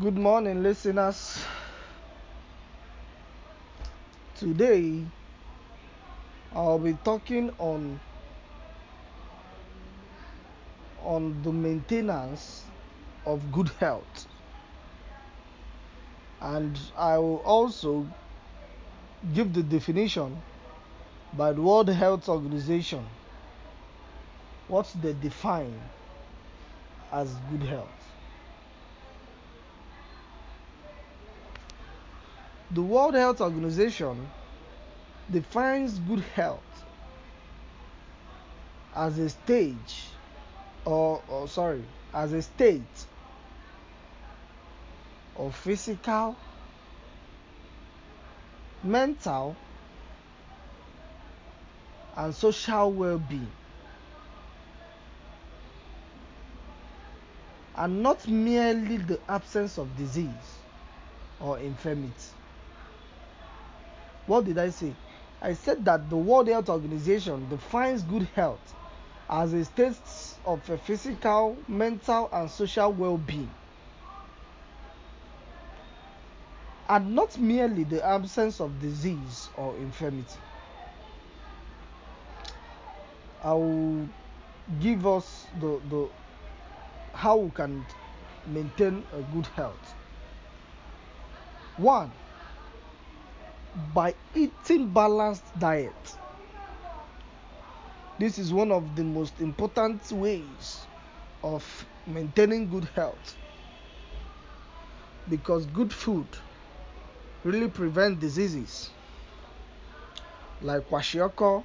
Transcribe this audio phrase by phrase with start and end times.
[0.00, 1.38] Good morning, listeners.
[4.34, 5.04] Today,
[6.52, 8.00] I'll be talking on
[11.00, 12.64] on the maintenance
[13.24, 14.26] of good health,
[16.40, 18.04] and I will also
[19.32, 20.42] give the definition
[21.34, 23.06] by the World Health Organization
[24.66, 25.80] what they define
[27.12, 28.03] as good health.
[32.70, 34.30] The World Health Organization
[35.30, 36.62] defines good health
[38.94, 40.06] as a stage
[40.84, 43.06] or, or sorry, as a state
[45.36, 46.36] of physical,
[48.82, 49.56] mental,
[52.16, 53.50] and social well-being
[57.76, 60.58] and not merely the absence of disease
[61.40, 62.12] or infirmity.
[64.26, 64.94] What did I say?
[65.42, 68.74] I said that the World Health Organization defines good health
[69.28, 69.96] as a state
[70.46, 73.50] of a physical, mental, and social well being,
[76.88, 80.38] and not merely the absence of disease or infirmity.
[83.42, 84.08] I will
[84.80, 86.08] give us the, the
[87.12, 87.84] how we can
[88.46, 89.94] maintain a good health.
[91.76, 92.10] One,
[93.92, 96.16] by eating balanced diet.
[98.18, 100.86] This is one of the most important ways
[101.42, 101.64] of
[102.06, 103.36] maintaining good health
[105.28, 106.26] because good food
[107.42, 108.90] really prevent diseases
[110.62, 111.64] like kwashiorkor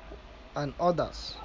[0.55, 1.35] and others.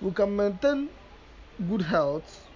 [0.00, 0.88] We can maintain
[1.68, 2.46] good health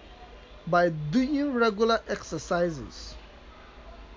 [0.67, 3.15] by doing regular exercises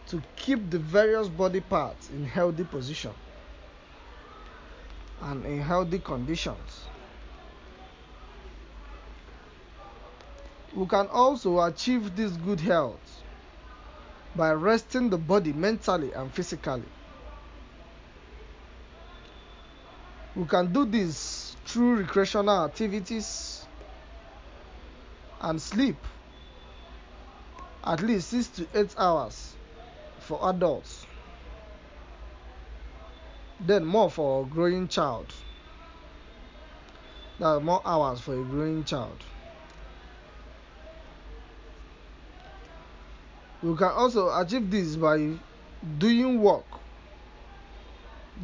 [0.07, 3.11] to keep the various body parts in healthy position
[5.21, 6.85] and in healthy conditions.
[10.75, 13.23] We can also achieve this good health
[14.35, 16.83] by resting the body mentally and physically.
[20.35, 23.67] We can do this through recreational activities
[25.41, 25.97] and sleep
[27.83, 29.55] at least 6 to 8 hours
[30.23, 31.05] for adults.
[33.59, 35.33] Then more for a growing child.
[37.39, 39.23] That more hours for a growing child.
[43.61, 45.37] We can also achieve this by
[45.97, 46.65] doing work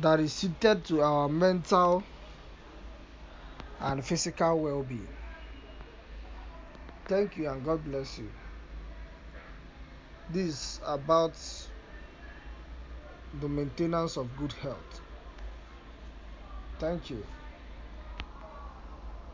[0.01, 2.03] that is suited to our mental
[3.81, 5.07] and physical well-being.
[7.07, 8.29] Thank you and god bless you
[10.29, 11.35] this about
[13.41, 15.01] the maintenance of good health.
[16.79, 17.25] Thank you.